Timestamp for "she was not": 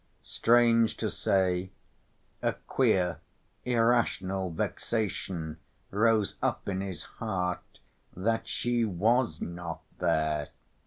8.47-9.83